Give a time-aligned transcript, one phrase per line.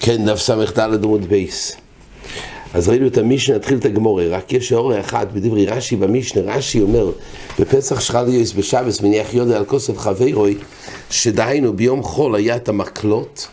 [0.00, 1.76] כן, דף ס"ד עמוד בייס.
[2.74, 6.80] אז ראינו את המשנה, נתחיל את הגמורה, רק יש אוריה אחת בדברי רש"י במשנה, רש"י
[6.80, 7.10] אומר,
[7.60, 10.54] בפסח שחל יויס בשבס מניח יודע על כוסף חברוי,
[11.10, 13.48] שדהיינו ביום חול היה את המקלות,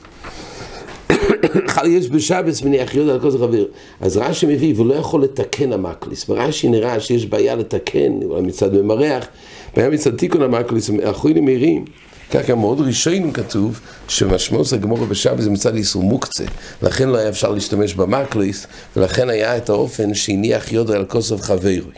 [1.67, 3.65] חל יויס בשבס מניח יודע על כוסף חברוי,
[4.01, 8.73] אז רש"י מביא, והוא לא יכול לתקן המקליס, ברש"י נראה שיש בעיה לתקן, אולי מצד
[8.73, 9.27] ממרח,
[9.75, 11.85] בעיה מצד תיקון המקליס, האחרונים מהירים.
[12.31, 16.43] ככה מאוד ראשון כתוב שמשמעות הגמורה בשבת זה מצד איסור מוקצה.
[16.81, 21.91] לכן לא היה אפשר להשתמש במקליס ולכן היה את האופן שהניח יודע על כוסף חברוי.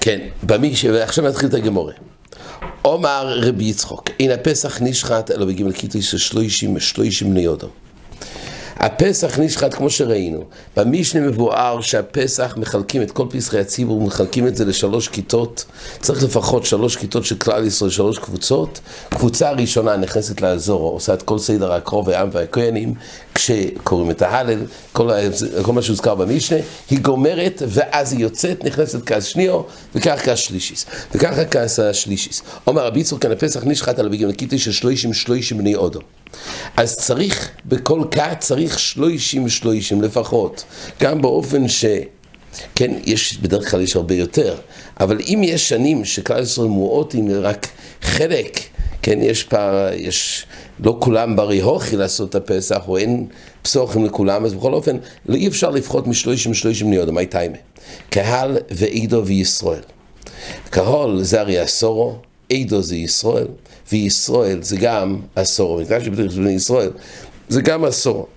[0.00, 0.84] כן, במי ש...
[0.84, 1.92] ועכשיו נתחיל את הגמורה.
[2.82, 7.68] עומר רבי יצחוק אין הפסח נשחט אלא בגימל קיטוס של שלושים שלושים בני יודו
[8.84, 10.44] הפסח נשחט כמו שראינו.
[10.76, 15.64] במשנה מבואר שהפסח מחלקים את כל פסחי הציבור, מחלקים את זה לשלוש כיתות.
[16.00, 18.80] צריך לפחות שלוש כיתות של כלל ישראל, שלוש קבוצות.
[19.10, 22.94] קבוצה הראשונה נכנסת לאזור, עושה את כל סדר הקרוב העם והכהנים,
[23.34, 24.60] כשקוראים את ההלל,
[24.92, 25.10] כל,
[25.62, 26.58] כל מה שהוזכר במשנה,
[26.90, 29.60] היא גומרת ואז היא יוצאת, נכנסת כעס שניו,
[29.94, 30.86] וכך כעס שלישיס.
[31.14, 32.42] וככה כעס השלישיס.
[32.66, 36.00] אומר רבי יצחק, כאן הפסח נשחט על בגימל קיטי של שלושים שלושים בני אודו.
[36.76, 40.64] אז צריך, בכל כת צריך שלושים שלושים לפחות.
[41.00, 41.84] גם באופן ש...
[42.74, 44.56] כן, יש, בדרך כלל יש הרבה יותר,
[45.00, 47.66] אבל אם יש שנים שכלל ישראל מועות עם רק
[48.02, 48.60] חלק,
[49.02, 50.46] כן, יש פער, יש,
[50.80, 53.26] לא כולם ברי הוכי לעשות את הפסח, או אין
[53.62, 57.56] פסוחים לכולם, אז בכל אופן, לא אי אפשר לפחות משלושים שלושים ניודו, מה טיימה?
[58.10, 59.82] קהל ועידו וישראל.
[60.70, 62.16] קהול זה הרי עשורו,
[62.48, 63.46] עידו זה ישראל,
[63.92, 66.90] וישראל זה גם עשור, מקדש שבדרך בני ישראל
[67.48, 68.28] זה גם עשור.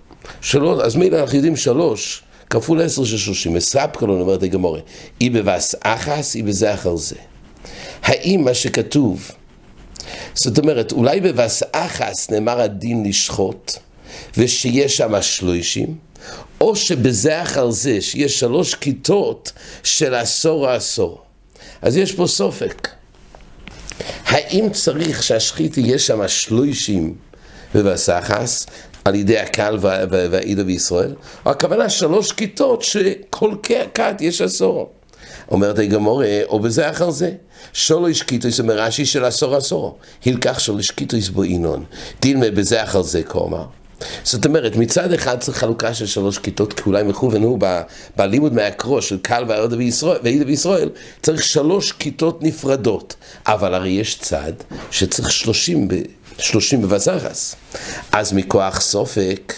[0.41, 4.79] שלוש, אז מילא אנחנו יודעים שלוש, כפול עשר של שלושים, מספקלון אומרת הגמורה,
[5.21, 7.15] אי בבס אחס, אי בזה אחר זה.
[8.03, 9.31] האם מה שכתוב,
[10.33, 13.73] זאת אומרת, אולי בבס אחס נאמר הדין לשחוט,
[14.37, 15.95] ושיש שם שלושים,
[16.61, 19.51] או שבזה אחר זה, שיש שלוש כיתות
[19.83, 21.21] של עשור העשור.
[21.81, 22.89] אז יש פה סופק.
[24.25, 27.15] האם צריך שהשחית יהיה שם שלושים
[27.75, 28.65] ובסחס
[29.07, 31.13] על ידי הקהל והעידו בישראל?
[31.45, 34.89] הכוונה שלוש כיתות שכל כת יש עשור.
[35.51, 37.31] אומרת הגמורה, או בזה אחר זה.
[37.73, 39.97] שולש קיטויס אומר רש"י של עשור עשור.
[40.25, 41.83] הלקח שולש קיטויס בו אינון.
[42.21, 43.65] דילמה בזה אחר זה כלומר.
[44.23, 47.59] זאת אומרת, מצד אחד צריך חלוקה של שלוש כיתות, כי אולי מכוון הוא
[48.15, 50.89] בלימוד מהקרוש של קל והעדה בישראל, בישראל,
[51.21, 53.15] צריך שלוש כיתות נפרדות.
[53.45, 54.53] אבל הרי יש צד
[54.91, 55.87] שצריך שלושים,
[56.37, 57.55] שלושים בבזרס.
[58.11, 59.53] אז מכוח סופק,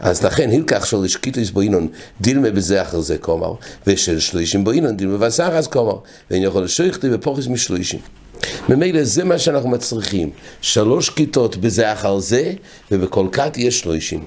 [0.00, 1.88] אז לכן הילקח של שקיטוס בוינון
[2.20, 3.54] דילמה בזה אחר זה כלומר,
[3.86, 5.98] ושל שלושים בוינון דילמה בבזרס כלומר,
[6.30, 8.00] ואין יכול לשויכתי בפוכס משלושים.
[8.68, 10.30] ממילא זה מה שאנחנו מצריכים,
[10.60, 12.52] שלוש כיתות בזה אחר זה,
[12.90, 14.24] ובכל כת יש שלושים.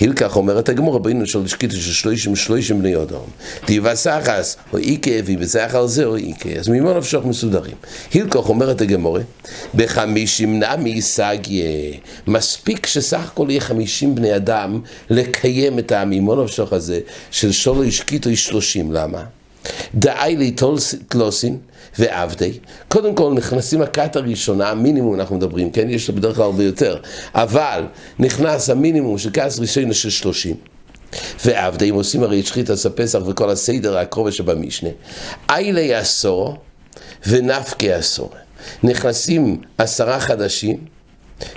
[0.00, 3.26] הילקח אומרת הגמור רבינו של שקיטה של שלושים שלושים בני אדום.
[3.66, 6.48] דיבסחס או איקה ובזה אחר זה או איקה.
[6.48, 7.74] אז ממה נפשוך מסודרים?
[8.12, 9.20] הילקח אומרת הגמורה
[9.74, 11.64] בחמישים נמי סגיה.
[12.26, 14.80] מספיק שסך הכל יהיה חמישים בני אדם
[15.10, 18.92] לקיים את המימון נפשוך הזה של שלוש קיטו שלושים.
[18.92, 19.35] למה?
[19.94, 20.54] דאי לי
[21.08, 21.58] תלוסין
[21.98, 22.52] ועבדי,
[22.88, 25.90] קודם כל נכנסים הכת הראשונה, המינימום אנחנו מדברים, כן?
[25.90, 26.96] יש בדרך כלל הרבה יותר,
[27.34, 27.84] אבל
[28.18, 30.56] נכנס המינימום של כעס ראשון של שלושים.
[31.44, 34.88] ועבדי, אם עושים הרי את שחיטת הפסח וכל הסדר הקרובה שבמשנה,
[35.50, 36.56] איילי עשור
[37.26, 38.30] ונפקי עשור.
[38.82, 40.76] נכנסים עשרה חדשים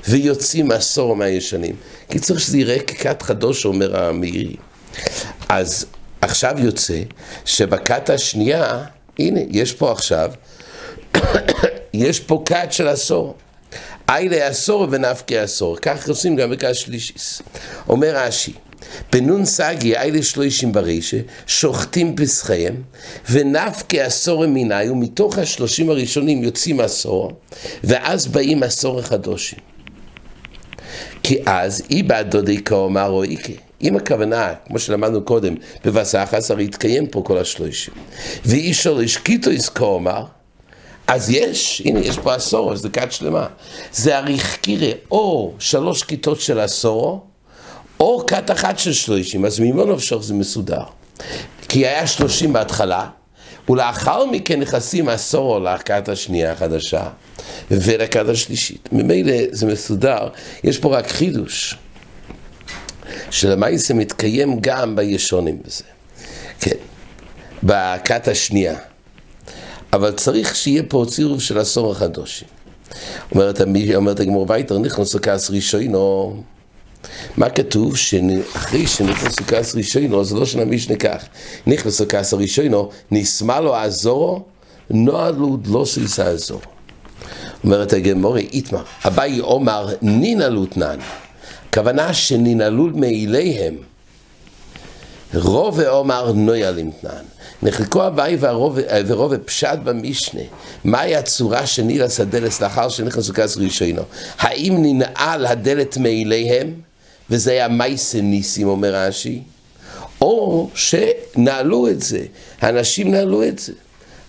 [0.08, 1.76] ויוצאים עשור מהישנים.
[2.10, 4.56] כי צריך שזה יראה ככת חדוש, אומר המאירי.
[5.50, 5.86] אז
[6.22, 7.02] עכשיו יוצא
[7.46, 8.84] שבכת השנייה,
[9.20, 10.32] הנה, יש פה עכשיו,
[11.94, 13.36] יש פה כת של עשור.
[14.10, 17.42] איילה עשור ונפקי עשור, כך עושים גם בכת שלישיס.
[17.90, 18.54] אומר רש"י,
[19.12, 22.76] בנון סגי איילה שלושים ברישה, שוחטים פסחיהם,
[23.30, 27.32] ונפקי עשור מיני, ומתוך השלושים הראשונים יוצאים עשור,
[27.84, 29.60] ואז באים עשור החדושים.
[31.24, 33.69] כי אז אי בעד דודי כאומר או איקה.
[33.82, 35.56] אם הכוונה, כמו שלמדנו קודם,
[35.86, 37.94] בבסחס, הרי התקיים פה כל השלושים.
[38.46, 40.24] ואיש שורש קיטו יזכור אמר,
[41.08, 43.48] אז יש, הנה, יש פה עשור, זה כת שלמה.
[43.94, 47.26] זה הריחקירה, או שלוש כיתות של עשור,
[48.00, 50.84] או כת אחת של שלושים, אז ממה נפשוך זה מסודר.
[51.68, 53.08] כי היה שלושים בהתחלה,
[53.70, 57.08] ולאחר מכן נכנסים עשור לכת השנייה החדשה,
[57.72, 58.90] ולכת השלישית.
[58.92, 60.28] ממילא זה מסודר,
[60.64, 61.76] יש פה רק חידוש.
[63.32, 65.84] שלמעשה מתקיים גם בישונים בזה.
[66.60, 66.76] כן,
[67.64, 68.76] בכת השנייה.
[69.94, 72.48] אבל צריך שיהיה פה צירוף של עשור החדושים.
[73.32, 73.62] אומרת,
[73.96, 76.44] אומרת הגמור וייטר, נכנס לכעס ראשונו.
[77.38, 77.98] מה כתוב?
[77.98, 81.26] שאחרי שנכנס לכעס ראשונו, זה לא של המשנה כך.
[81.68, 84.44] נכנס לכעס הראשונו, נסמה לו עזורו,
[84.90, 86.62] נועלו לא סיסה עזורו.
[87.64, 91.00] אומרת הגמורי, איתמר, אביי אומר נינלו תנן.
[91.74, 93.76] כוונה שננעלו מאליהם.
[95.34, 97.24] רוב אומר נוילים תנן.
[97.64, 98.38] נחלקו אביי
[99.06, 100.42] ורוב פשט במשנה.
[100.84, 104.02] מהי הצורה שנילס הדלת לאחר שנכנסו כעס ראשינו?
[104.40, 106.74] האם ננעל הדלת מאליהם?
[107.30, 109.42] וזה היה מייסה ניסים, אומר רש"י,
[110.22, 112.26] או שנעלו את זה,
[112.62, 113.74] האנשים נעלו את זה.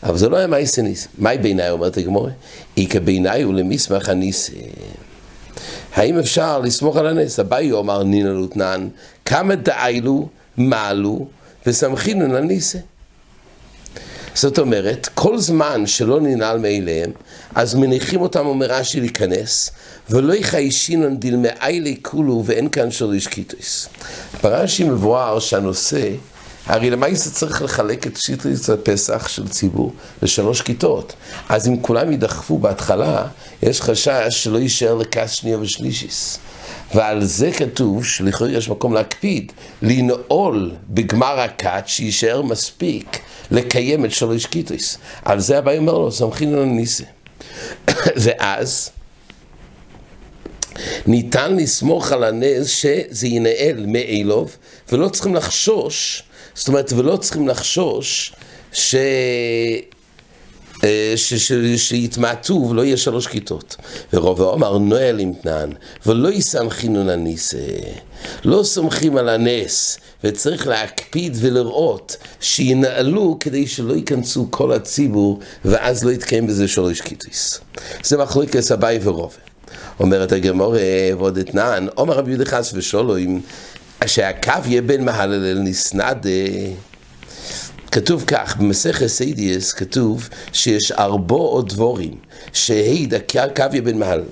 [0.03, 1.11] אבל זה לא היה מייסה ניסים.
[1.19, 2.31] מהי בעיניי, אומרת הגמורה?
[2.77, 4.57] איכא בעיניי הוא למסמך הניסים.
[5.95, 7.39] האם אפשר לסמוך על הנס?
[7.41, 8.89] אביי אומר נינא לותנן,
[9.25, 11.27] כמה דאיילו, מעלו,
[11.67, 12.79] וסמכינו לניסה.
[14.35, 17.11] זאת אומרת, כל זמן שלא ננעל מאליהם,
[17.55, 19.71] אז מניחים אותם, אומר רש"י, להיכנס,
[20.11, 23.89] ולא יחיישינן דלמאי כולו ואין כאן שלו קיטוס.
[24.43, 26.09] ברש"י מבואר שהנושא,
[26.67, 29.93] הרי למעשה צריך לחלק את שיטריס הפסח של ציבור
[30.23, 31.13] לשלוש כיתות.
[31.49, 33.27] אז אם כולם יידחפו בהתחלה,
[33.63, 36.39] יש חשש שלא יישאר לכס שנייה ושלישיס.
[36.95, 39.53] ועל זה כתוב שלכאורה יש מקום להקפיד,
[39.83, 43.19] לנעול בגמר הכת שיישאר מספיק
[43.51, 44.99] לקיים את שלוש קיטוס.
[45.25, 47.05] על זה הבא אומר לו, סמכין על הניסה.
[48.25, 48.91] ואז
[51.07, 54.57] ניתן לסמוך על הנס שזה ינהל מאלוב,
[54.93, 56.23] ולא צריכים לחשוש,
[56.55, 58.33] זאת אומרת, ולא צריכים לחשוש
[58.73, 58.95] ש...
[60.85, 61.15] אה,
[61.77, 63.77] שיתמעטו ולא יהיה שלוש כיתות.
[64.13, 65.71] ורוב העומר נועל עם תנן,
[66.07, 67.59] ולא יסמכינו לניסה.
[68.45, 76.11] לא סומכים על הנס, וצריך להקפיד ולראות שינעלו כדי שלא ייכנסו כל הציבור, ואז לא
[76.11, 77.61] יתקיים בזה שלוש כיתות.
[78.03, 79.37] זה מחלוקת אביי ורוב.
[80.01, 80.75] אומרת הגמור
[81.19, 83.41] ועוד אתנן, עומר רבי יהודה חס ושלום,
[84.07, 86.31] שהקו יהיה בין מהלל נסנדה.
[87.91, 92.15] כתוב כך, במסכת סיידיאס כתוב שיש ארבו או דבורים,
[92.53, 94.23] שהעיד הקו יהיה בין מהלל.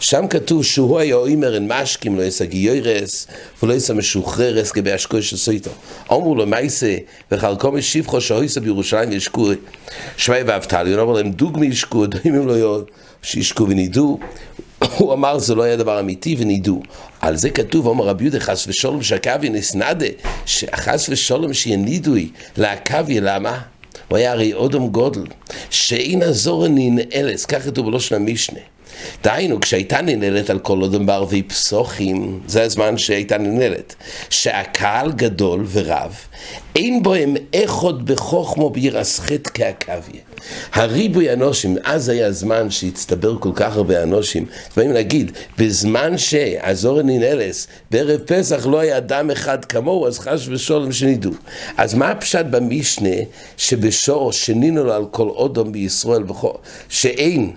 [0.00, 3.26] שם כתוב שהוא היה אומר אין משקים, לא יעשה גיורס,
[3.62, 5.70] ולא יעשה משוחררס כבי השקוי של סויטו.
[6.12, 6.96] אמרו לו, מה יעשה?
[7.32, 9.50] וחלקו משיבחו שהויסה בירושלים ישקו
[10.16, 12.80] שווי ואבטליון, אמרו להם דוגמי ישקו, דומים לא
[13.22, 14.18] שישקו ונידו.
[14.96, 16.82] הוא אמר זה לא היה דבר אמיתי ונידו.
[17.20, 20.06] על זה כתוב, אומר רבי יהודה חס ושלום שהקווי נסנדה,
[20.46, 23.60] שחס ושלום שינידוי לעקווי, למה?
[24.08, 25.24] הוא היה הרי אודום גודל,
[25.70, 28.60] שאין הזורן ננעלס, כך כתוב בלושן המשנה.
[29.24, 33.94] דהיינו, כשהייתה ננעלת על כל אודם בערבי פסוחים, זה הזמן שהייתה ננעלת,
[34.30, 36.16] שהקהל גדול ורב,
[36.76, 40.20] אין בו הם איכות בחוכמו בירסחת כעכביה.
[40.72, 44.46] הריבוי אנושים, אז היה זמן שהצטבר כל כך הרבה אנושים.
[44.76, 50.92] באים להגיד, בזמן שהזור ננעלס, בערב פסח לא היה אדם אחד כמוהו, אז חש ושולם
[50.92, 51.30] שנידו.
[51.76, 53.16] אז מה הפשט במשנה
[53.56, 56.22] שבשור שנינו לו על כל אודום בישראל,
[56.88, 57.52] שאין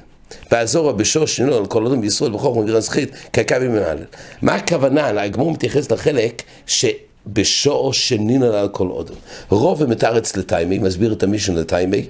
[0.51, 3.97] ועזורו בשור שנינו על כל אדם בישראל בחוכמה ורזכית כקווי ממעל.
[4.41, 5.21] מה הכוונה?
[5.21, 6.85] הגמור מתייחס לחלק ש...
[7.27, 9.15] בשור שנינו על כל אדם.
[9.49, 12.05] רוב מתרץ לטיימי, מסביר את המישן לטיימי,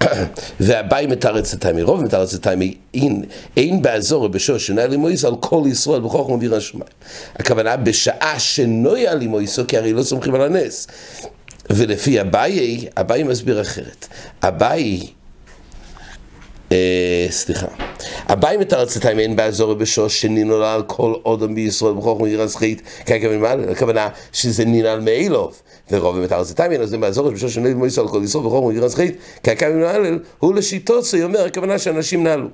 [0.60, 3.22] והבאי מתרץ לטיימי, רוב מתרץ לטיימי, אין,
[3.56, 6.90] אין באזור בשור שנהיה לימויס על כל ישראל בחוכמה וירא שמיים.
[7.36, 10.86] הכוונה בשעה שנויה לימויסו, כי הרי לא סומכים על הנס.
[11.70, 14.06] ולפי אביי, אביי מסביר אחרת.
[14.42, 15.00] אביי
[17.30, 17.66] סליחה.
[18.28, 20.24] הבאים את ארצתיים אין באזור בשוש
[20.64, 26.72] על כל אודם בישראל בחוכמה עיר הזכית ככוונה, הכוונה שזה ננעל מאילוב ורוב באמת ארצתיים
[26.72, 29.92] אין אז באזור בשוש שננעל בישראל כל ישראל בחוכמה עיר הזכית ככוונה
[30.38, 32.48] הוא לשיטות זה אומר הכוונה שאנשים נעלו.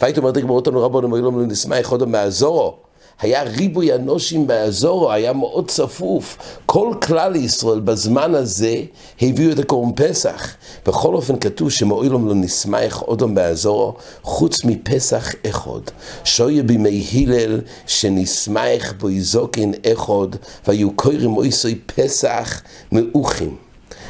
[0.00, 2.85] והיית אומרת גמרות לנו רבנו מאילום נשמח אודם באזורו
[3.20, 6.38] היה ריבוי אנושים באזורו, היה מאוד צפוף.
[6.66, 8.82] כל כלל ישראל בזמן הזה
[9.20, 10.54] הביאו את הקורם פסח.
[10.86, 15.80] בכל אופן כתוב שמועילום לא נשמח אודום באזורו, חוץ מפסח אחד.
[16.24, 20.28] שויה בימי הלל שנשמח בו יזוקין אחד,
[20.66, 23.56] והיו קוירים אויסוי פסח מאוחים,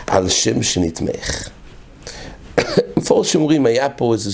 [0.07, 1.49] על שם שנתמך.
[2.97, 4.31] מפורש אומרים, היה פה איזה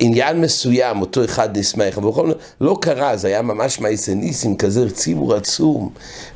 [0.00, 4.90] עניין מסוים, אותו אחד נשמח, אבל בכל לא קרה, זה היה ממש מעשה ניסים, כזה
[4.90, 5.90] ציבור עצום,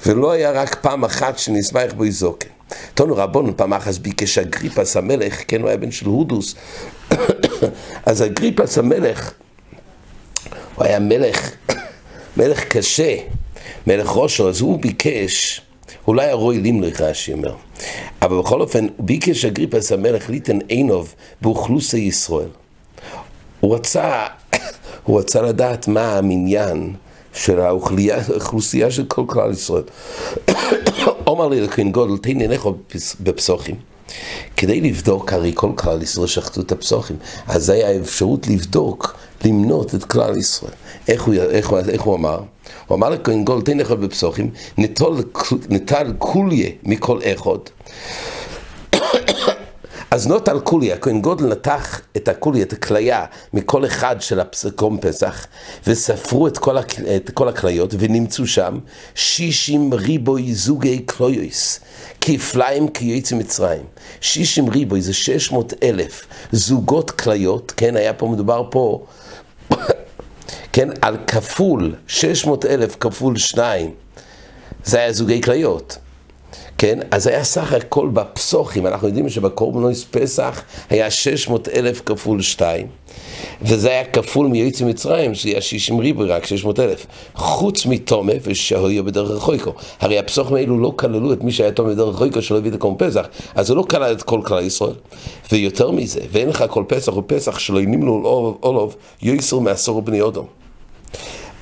[0.07, 2.49] ולא היה רק פעם אחת שנשמח בו איזוקן.
[2.95, 6.55] תונו רבונו פעם אחת ביקש אגריפס המלך, כן, הוא היה בן של הודוס,
[8.07, 9.33] אז אגריפס המלך,
[10.75, 11.51] הוא היה מלך,
[12.37, 13.17] מלך קשה,
[13.87, 15.63] מלך ראשו, אז הוא ביקש,
[16.09, 17.55] אולי הרוי לימלך רש"י אומר,
[18.23, 22.49] אבל בכל אופן, ביקש אגריפס המלך ליתן עינוב באוכלוסי ישראל.
[23.61, 24.27] הוא רצה,
[25.05, 26.95] הוא רצה לדעת מה המניין
[27.33, 29.83] של האוכלוסייה של כל כלל ישראל.
[31.27, 32.69] אומר לי לכהן גודל, תן עיניך
[33.21, 33.75] בפסוחים.
[34.57, 39.95] כדי לבדוק, הרי כל כלל ישראל שחטו את הפסוחים, אז זה היה האפשרות לבדוק, למנות
[39.95, 40.73] את כלל ישראל.
[41.09, 42.41] איך הוא, איך, איך הוא אמר?
[42.87, 44.51] הוא אמר לכהן גודל, תן עיניך בפסוחים,
[45.69, 47.59] נטל כוליה מכל אחד.
[50.11, 54.99] אז נוט על קולי, הכהן גודל נתח את הקולי, את הכליה, מכל אחד של הפסקום
[55.01, 55.47] פסח,
[55.87, 56.79] וספרו את כל,
[57.17, 58.79] את כל הכליות, ונמצאו שם
[59.15, 61.81] שישים ריבוי זוגי קלויוס,
[62.21, 63.85] כפליים כיועץ מצרים.
[64.21, 69.07] שישים ריבוי זה שש מאות אלף זוגות כליות, כן, היה פה מדובר פה,
[70.73, 73.91] כן, על כפול, שש מאות אלף כפול שניים,
[74.85, 75.99] זה היה זוגי כליות.
[76.79, 76.99] כן?
[77.11, 82.87] אז היה סך הכל בפסוחים, אנחנו יודעים שבקורבנויס פסח היה 600 אלף כפול 2,
[83.63, 87.07] וזה היה כפול מיועץ מצרים, שהיה 60 ריבוי, רק 600 אלף.
[87.35, 89.73] חוץ מתומה ושהויה בדרך רחויקו.
[90.01, 93.09] הרי הפסוחים האלו לא כללו את מי שהיה תומה בדרך רחויקו שלא הביא את הקורבן
[93.09, 94.95] פסח, אז הוא לא כלל את כל כלל ישראל.
[95.53, 98.13] ויותר מזה, ואין לך כל פסח הוא פסח שלא ינימנו
[98.63, 100.66] אולוב, יויסר מעשור בני אודום.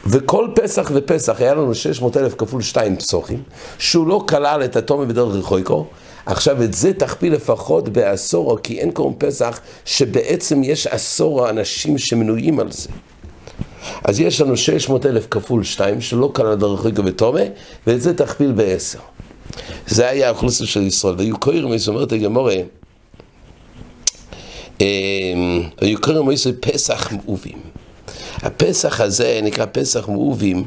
[0.06, 3.42] וכל פסח ופסח היה לנו 600 אלף כפול 2 פסוחים,
[3.78, 5.86] שהוא לא כלל את התומר בדרך רחויקו,
[6.26, 12.60] עכשיו את זה תכפיל לפחות בעשור, כי אין קוראים פסח שבעצם יש עשור האנשים שמנויים
[12.60, 12.88] על זה.
[14.04, 17.40] אז יש לנו 600 אלף כפול 2 שלא כלל דרך רחויקו ותומה,
[17.86, 18.98] ואת זה תכפיל בעשר.
[19.86, 21.14] זה היה האוכלוסיה של ישראל.
[21.18, 22.56] והיו קוראים, זאת אומרת הגמורה,
[24.80, 26.28] אמ, היו קוראים
[26.60, 27.73] פסח מעובים.
[28.42, 30.64] הפסח הזה נקרא פסח מאובים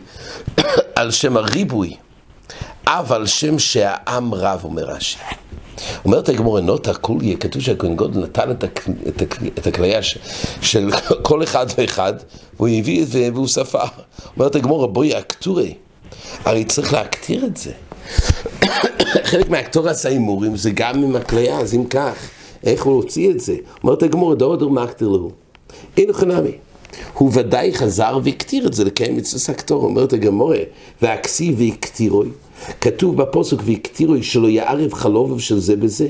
[0.95, 1.95] על שם הריבוי,
[2.87, 5.19] אבל שם שהעם רב, אומר רש"י.
[6.05, 8.85] אומרת הגמור, נוטה קוליה, כתוב שהכהן גודל נתן את, הק...
[9.07, 9.37] את, הק...
[9.57, 10.17] את הכליה ש...
[10.61, 10.89] של
[11.27, 12.13] כל אחד ואחד,
[12.57, 13.85] והוא הביא את זה והוא ספר.
[14.37, 15.73] אומרת הגמור, בואי אקטורי,
[16.45, 17.71] הרי צריך להקטיר את זה.
[19.29, 22.13] חלק מהקטור עשה הימורים זה גם עם הכליה, אז אם כך,
[22.63, 23.55] איך הוא הוציא את זה?
[23.83, 25.31] אומרת הגמור, דור דור מקטיר לו.
[25.97, 26.51] אין חנמי.
[27.13, 30.59] הוא ודאי חזר והקטיר את זה לקיים מצווה סקטור, אומרת הגמורה,
[31.01, 32.29] והכסי והקטירוי,
[32.81, 36.07] כתוב בפוסק והקטירוי שלא יערב חלובב של זה בזה.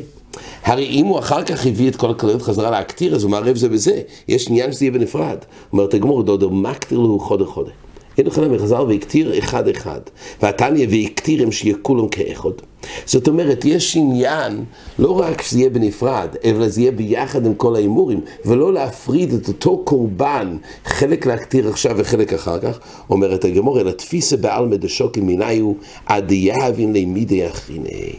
[0.64, 3.70] הרי אם הוא אחר כך הביא את כל הכליות חזרה להקטיר, אז הוא מערב זה
[3.70, 4.02] בזה.
[4.28, 5.38] יש עניין שזה יהיה בנפרד.
[5.74, 7.72] אומרת הגמור, דודו מקטיר לו חודה חודה.
[8.18, 10.00] אין להם חזר והקטיר אחד אחד.
[10.42, 12.50] והתניא והקטירם שיהיה כולם כאחד.
[13.06, 14.64] זאת אומרת, יש עניין
[15.00, 19.48] לא רק שזה יהיה בנפרד, אלא זה יהיה ביחד עם כל ההימורים, ולא להפריד את
[19.48, 25.74] אותו קורבן, חלק להקטיר עכשיו וחלק אחר כך, אומרת הגמור, אלא תפיסה בעלמא דשוקים מיניו,
[26.06, 28.14] עד יהבין לימידי אחיני.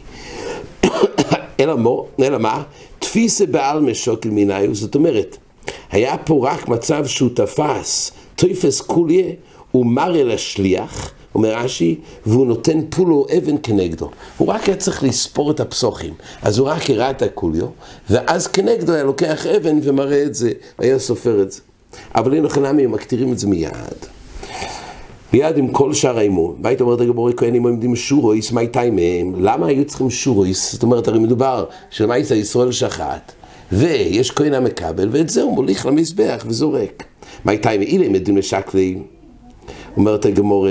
[1.61, 2.63] אלא מה?
[2.99, 5.37] תפיסה בעלמא שוקל מיניו, זאת אומרת,
[5.91, 9.27] היה פה רק מצב שהוא תפס, תופס כוליה,
[9.71, 14.11] הוא מראה לשליח, אומר רש"י, והוא נותן פולו אבן כנגדו.
[14.39, 16.15] הוא רק היה צריך לספור את הפסוחים.
[16.43, 17.67] אז הוא רק הראה את הקוליו,
[18.11, 21.61] ואז כנגדו היה לוקח אבן ומראה את זה, היה סופר את זה.
[22.15, 23.73] אבל אין לכם למה הם מקטירים את זה מיד.
[25.33, 26.57] מיד עם כל שאר האימון.
[26.59, 29.35] מה היית אומרת הגבורי כהנים עומדים שורויס, מה איתה מהם?
[29.39, 30.73] למה היו צריכים שורויס?
[30.73, 33.33] זאת אומרת, הרי מדובר שמה איתה ישראל שחט,
[33.73, 37.05] ויש כהן המקבל, ואת זה הוא מוליך למזבח וזורק.
[37.45, 38.99] מה איתה עם אילה מדים לשקלי?
[39.99, 40.67] אומרת הגמור,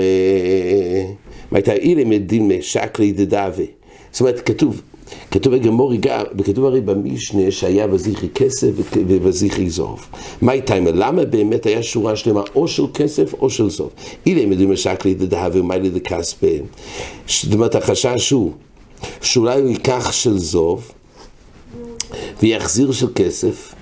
[1.50, 3.64] מה הייתה אילה מדימה שקלי דדאווה.
[4.12, 4.82] זאת אומרת, כתוב,
[5.30, 5.92] כתוב בגמור,
[6.38, 10.06] וכתוב הרי במשנה שהיה בזיכי כסף ובזיכי זוב.
[10.42, 13.90] מה הייתה, למה באמת היה שורה שלמה או של כסף או של זוב?
[14.26, 16.46] אילה מדימה שקלי דדאווה ומיילי דכספה.
[17.28, 18.52] זאת אומרת, החשש הוא
[19.20, 20.92] שאולי הוא ייקח של זוב
[22.42, 23.74] ויחזיר של כסף.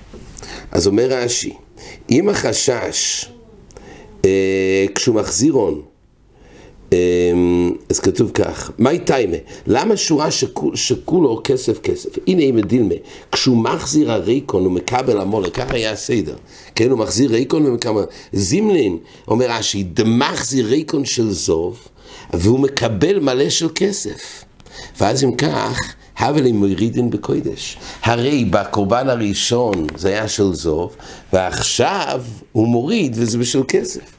[0.71, 1.53] אז אומר רש"י,
[2.11, 3.36] אם החשש אה,
[4.95, 5.81] כשהוא מחזיר הון,
[6.93, 6.97] אה,
[7.89, 9.37] אז כתוב כך, מהי טיימה?
[9.67, 10.27] למה שורה
[10.73, 12.09] שכולו כסף כסף?
[12.27, 12.95] הנה אם דילמה,
[13.31, 16.35] כשהוא מחזיר הריקון הוא מקבל המולה, ככה היה הסדר,
[16.75, 18.03] כן, הוא מחזיר ריקון ומקבל,
[18.33, 21.87] זימלין, אומר רש"י, דמחזיר ריקון של זוב,
[22.33, 24.43] והוא מקבל מלא של כסף.
[24.99, 25.79] ואז אם כך,
[26.17, 27.77] הבל מורידין בקודש.
[28.03, 30.95] הרי בקורבן הראשון זה היה של זוב,
[31.33, 32.21] ועכשיו
[32.51, 34.17] הוא מוריד וזה בשביל כסף.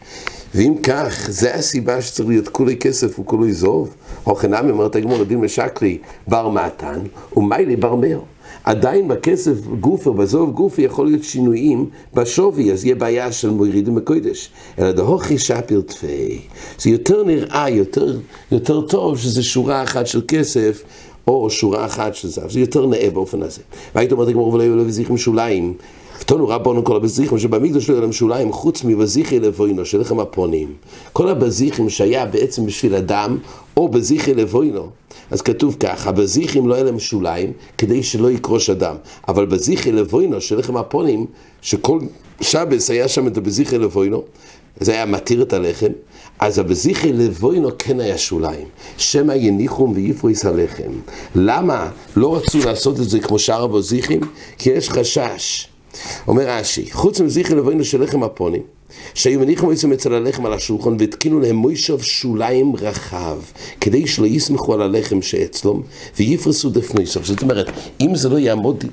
[0.55, 3.95] ואם כך, זה הסיבה שצריך להיות כולי כסף וכולי זוב.
[4.25, 7.00] הוכנמי אומרת הגמור, דין משקרי בר מתן,
[7.37, 8.21] ומיילי בר מר.
[8.64, 14.50] עדיין בכסף גופו, בזוב גופו, יכול להיות שינויים בשווי, אז יהיה בעיה של מורידים בקודש.
[14.78, 16.40] אלא דהוכי שפיר תפי.
[16.78, 18.19] זה יותר נראה, יותר,
[18.52, 20.83] יותר טוב שזה שורה אחת של כסף
[21.32, 23.61] או שורה אחת של זהב, זה יותר נאה באופן הזה.
[23.94, 25.75] והיית אומרת הגמור ולא יהיו זיכם שוליים,
[26.27, 30.73] תונו רבונו כל הבזיחים שבמקדוש שלו להם שוליים חוץ מבזיחי לבוינו של לחם הפונים
[31.13, 33.39] כל הבזיחים שהיה בעצם בשביל אדם
[33.77, 34.89] או בזיחי לבוינו
[35.31, 38.97] אז כתוב כך, הבזיחים לא היה להם שוליים כדי שלא יקרוש אדם
[39.29, 41.27] אבל בזיחי לבוינו של לחם הפונים
[41.63, 42.01] שכל
[42.41, 44.23] שבס היה שם את הבזיחי לבוינו
[44.81, 45.93] זה היה מתיר את הלחם
[46.39, 50.93] אז הבזיחי לבוינו כן היה שוליים, שמא יניחום ויפריס הלחם.
[51.35, 54.21] למה לא רצו לעשות את זה כמו שאר הבזיחים?
[54.59, 55.69] כי יש חשש.
[56.28, 58.62] אומר רש"י, חוץ מזיכי לבוינו של לחם הפונים,
[59.14, 63.38] שהיו מניחים מויסם אצל הלחם על השולחן והתקינו להם מוישוב שוליים רחב
[63.80, 65.80] כדי שלא יסמכו על הלחם שאצלם
[66.16, 68.85] ויפרסו דפנויסוב זאת אומרת אם זה לא יעמוד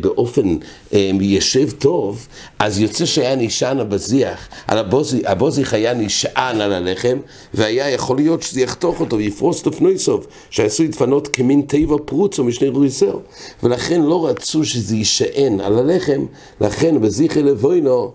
[0.00, 0.56] באופן
[0.94, 2.26] אה, מיישב טוב,
[2.58, 7.18] אז יוצא שהיה נשען הבזיח, על הבוזי, הבוזיח היה נשען על הלחם,
[7.54, 13.18] והיה יכול להיות שזה יחתוך אותו ויפרוס תפנויסוב, שעשוי להתפנות כמין טבע פרוצו משני רויסר,
[13.62, 16.26] ולכן לא רצו שזה יישען על הלחם,
[16.60, 18.12] לכן בזיחי לבוינו,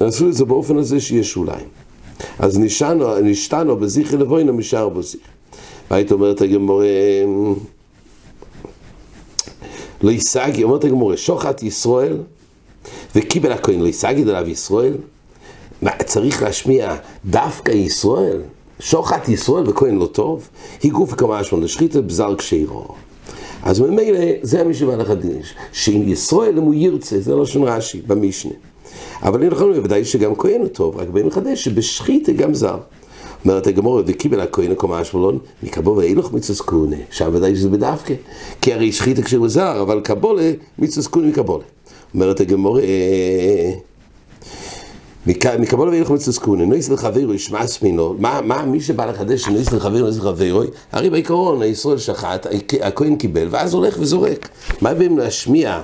[0.00, 1.66] עשו את זה באופן הזה שיהיה שוליים.
[2.38, 5.20] אז נשענו, נשתנו בזיחי לבוינו משאר בזיח.
[5.90, 6.86] והיית אומרת הגמורה...
[10.02, 12.16] לא ישגי, אומרת הגמורה, שוחט ישראל
[13.16, 14.94] וקיבל הכהן, לא ישגי דליו ישראל?
[15.82, 18.40] מה, צריך להשמיע דווקא ישראל?
[18.80, 20.48] שוחט ישראל וכהן לא טוב?
[20.82, 22.88] היא גוף כמה שמונה לשחית בזר כשירו.
[23.62, 24.64] אז ממילא זה
[24.98, 25.40] לך דין,
[25.72, 28.52] שאם ישראל אם הוא ירצה, זה לא שון רש"י במשנה.
[29.22, 32.78] אבל אני נכון בוודאי שגם כהן הוא טוב, רק באים לחדש שבשחית גם זר.
[33.44, 38.14] אומרת הגמור, וקיבל הכהן הקומה אשמלון, מקבול ואילוך מצווס קונה, שם ודאי שזה בדווקא,
[38.60, 41.64] כי הרי שחית כשהוא זר, אבל קבולה מצווס קונה מקבולה.
[42.14, 42.78] אומרת הגמור,
[45.58, 50.16] מקבול ואילוך מצווס קונה, נויס לחברו ישמע סמינו, מה מי שבא לחדש נויס לחברו נויס
[50.16, 52.46] לחברו, הרי בעיקרון הישראל שחט,
[52.80, 54.48] הכהן קיבל, ואז הולך וזורק.
[54.80, 55.82] מה באים להשמיע?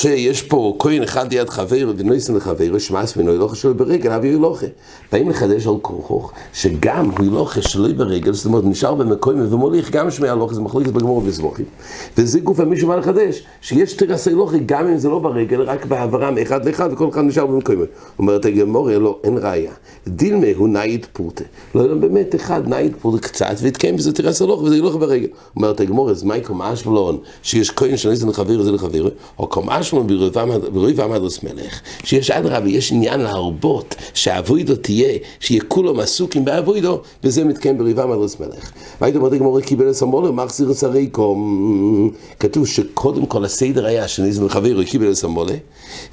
[0.00, 4.66] שיש פה כהן אחד ליד חבר ונויסן לחבר, שמאס ונוי לוחה שלו ברגל, אבי הילוכה.
[5.12, 10.10] באים לחדש על כוכוך, שגם הוא הילוכה שלו ברגל, זאת אומרת, נשאר במקוים ומוליך גם
[10.10, 11.64] שמי הלוכה, זה מחלוקת בגמור וזבוכים.
[12.18, 16.30] וזה גוף המישהו בא לחדש, שיש תרסי לוכה, גם אם זה לא ברגל, רק בהעברה
[16.30, 17.84] מאחד לאחד, וכל אחד נשאר במקוים.
[18.18, 19.72] אומרת הגמור, לא, אין ראיה.
[20.08, 21.44] דילמה הוא נאית פורטה.
[21.74, 25.28] לא, לא, באמת, אחד נאית פורטה קצת, והתקיים בזה תרסי לוכה, וזה הילוכה ברגל.
[25.56, 30.06] אומרת הגמור, אז מה יקום אשבלון, שיש כהן שנויסן לחבר וזה לחבר, או קום אשבלון
[30.72, 37.44] ברוי ועמדוס מלך, שיש אדרבה, יש עניין להרבות, שהאבוידו תהיה, שיהיה כולם עסוקים באבוידו, וזה
[37.44, 38.72] מתקיים ברוי ועמדוס מלך.
[39.00, 42.10] והייתי אומר, גמורי קיבל את סמולו, מחזיר את הריקום.
[42.40, 45.54] כתוב שקודם כל הסדר היה שניזם חברו קיבל את סמולה,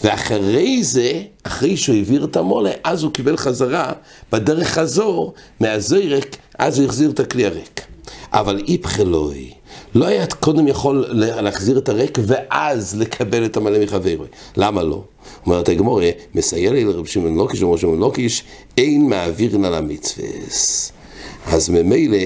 [0.03, 3.91] ואחרי זה, אחרי שהוא העביר את המולה, אז הוא קיבל חזרה,
[4.31, 7.81] בדרך חזור, מהזוירק, אז הוא החזיר את הכלי הריק.
[8.33, 9.62] אבל איפכלוי.
[9.95, 14.23] לא היה קודם יכול להחזיר את הריק ואז לקבל את המלא מחברו.
[14.57, 15.03] למה לא?
[15.45, 18.43] אומרת הגמורה, מסייע לי לרב שמעון לוקיש, אומר שמעון לוקיש,
[18.77, 20.91] אין מעבירן על המצווס.
[21.47, 22.17] אז ממילא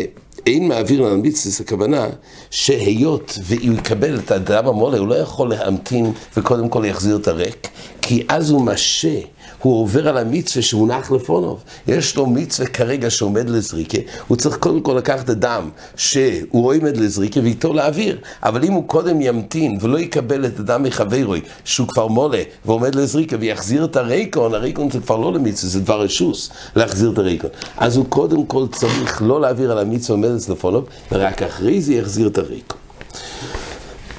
[0.46, 2.08] אין מעביר על המצווס, הכוונה
[2.50, 7.68] שהיות והוא יקבל את האדם המולה, הוא לא יכול להמתין וקודם כל יחזיר את הריק,
[8.02, 9.20] כי אז הוא משה.
[9.62, 11.64] הוא עובר על המצווה שמונח לפונוב.
[11.88, 17.40] יש לו מצווה כרגע שעומד לזריקה, הוא צריך קודם כל לקחת אדם שהוא עומד לזריקה
[17.40, 18.18] ואיתו להעביר.
[18.44, 23.36] אבל אם הוא קודם ימתין ולא יקבל את אדם מחברוי שהוא כבר מולה ועומד לזריקה
[23.40, 27.50] ויחזיר את הריקון, הריקון זה כבר לא למצווה, זה דבר רשוס להחזיר את הריקון.
[27.78, 32.28] אז הוא קודם כל צריך לא להעביר על המצווה עומדת לפונוב, ורק אחרי זה יחזיר
[32.28, 32.78] את הריקון.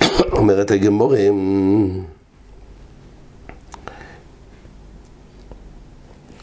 [0.38, 1.18] אומרת הגמורה,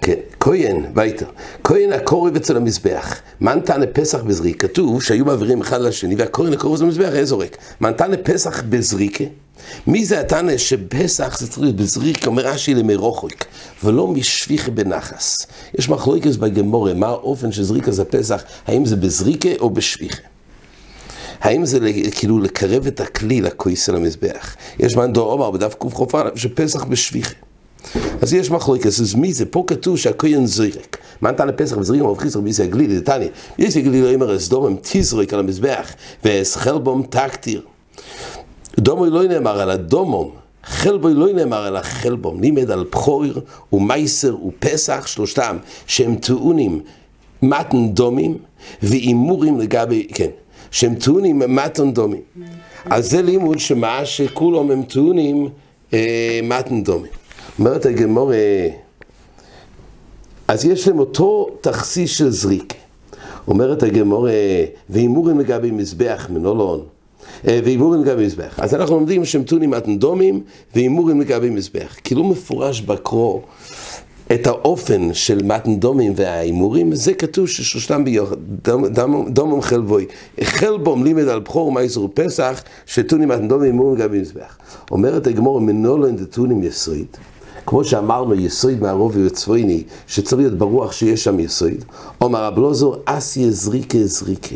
[0.01, 1.25] כן, כהן, וייטר.
[1.63, 3.21] כהן הקורב אצל המזבח.
[3.39, 4.61] מה נתן לפסח בזריק?
[4.61, 7.57] כתוב שהיו מעבירים אחד לשני, והכהן הקורב אצל המזבח היה זורק.
[7.79, 9.23] מה נתן לפסח בזריקה?
[9.87, 13.45] מי זה התנא שפסח זה צריך להיות בזריק, אומר רש"י למרוחק,
[13.83, 15.37] ולא משפיכה בנחס.
[15.79, 20.21] יש מחלוקת בגמורה, מה האופן של זריקה זה פסח, האם זה בזריקה או בשפיכה?
[21.41, 21.79] האם זה
[22.11, 24.55] כאילו לקרב את הכלי לכויס של המזבח?
[24.79, 27.44] יש מאן דור עומר בדף קכ"א שפסח בשפיכה.
[28.21, 29.45] אז יש מחלוקת, אז מי זה?
[29.45, 30.97] פה כתוב שהכהן זורק.
[31.21, 33.27] מה נתן לפסח וזריק ומבחיס רבי ישראל גלילי, דתניא.
[33.57, 35.93] יש גלילי אומר, אסדומם תזרוק על המזבח,
[36.25, 37.61] ואסחלבום תקטיר.
[38.79, 40.31] דומו לא נאמר על הדומום.
[40.65, 43.39] חלבוי לא נאמר על החלבום, לימד על בכורר
[43.73, 46.81] ומייסר ופסח, שלושתם, שהם טעונים
[47.41, 48.37] מתן דומים
[48.83, 50.29] ואימורים לגבי, כן,
[50.71, 52.21] שהם טעונים מתן דומים.
[52.85, 55.49] אז זה לימוד שמה שכולם הם טעונים
[55.93, 57.11] אה, מתן דומים.
[57.59, 58.37] אומרת הגמורה,
[60.47, 62.73] אז יש להם אותו תכסיס של זריק.
[63.47, 64.31] אומרת הגמורה,
[64.89, 66.81] והימורים לגבי מזבח מנולון,
[67.43, 68.59] והימורים לגבי מזבח.
[68.59, 70.43] אז אנחנו לומדים שהם טונים מתנדומים
[70.75, 71.95] והימורים לגבי מזבח.
[72.03, 73.41] כאילו מפורש בקרו
[74.31, 78.35] את האופן של מתנדומים וההימורים, זה כתוב ששלושתם ביוחד,
[79.27, 80.05] דומם חלבוי.
[80.43, 84.57] חלבום לימד על בכור מייסור פסח, שטונים מתנדומים והימורים לגבי מזבח.
[84.91, 87.07] אומרת הגמור מנולן דטונים יסויד.
[87.65, 91.85] כמו שאמרנו, יסויד מהרוב וצפויני, שצריך להיות ברוח שיש שם יסויד.
[92.21, 94.55] אומר הבלוזור, אס יזריקה זריקה,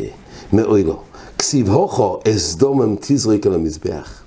[0.54, 1.00] מאוי לו.
[1.38, 4.22] כסיב הוכו אסדומם תזריק על המזבח.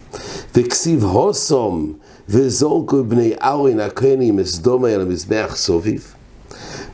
[0.57, 1.93] וכסיב הוסום
[2.29, 6.15] וזורקו בני אורין הכהנים אסדומה על המזבח סוביב.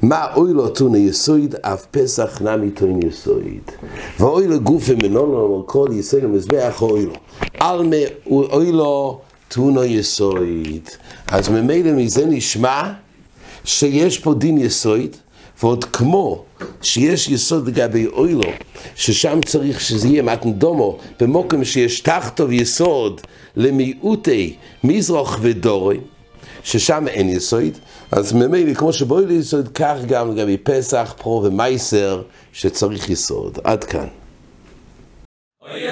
[0.02, 3.62] מה אוי לו תוני יסויד, אף פסח נמי תוני יסויד.
[4.20, 7.12] ואוי לו גופי מנונו כל יסויד המזבח אוי לו.
[7.60, 7.92] על
[8.26, 10.88] אוי לו תונו יסויד.
[11.26, 12.82] אז ממילא מזה נשמע
[13.64, 15.16] שיש פה דין יסויד,
[15.62, 16.44] ועוד כמו
[16.82, 18.50] שיש יסוד לגבי אוילו,
[18.96, 23.20] ששם צריך שזה יהיה מתנדומו, במוקם שיש תחתו יסוד
[23.56, 26.00] למיעוטי מזרוח ודורי,
[26.62, 27.78] ששם אין יסוד,
[28.12, 33.58] אז ממילא כמו שבאוילו יסוד, כך גם לגבי פסח, פרו ומייסר, שצריך יסוד.
[33.64, 34.06] עד כאן.
[35.70, 35.86] אוי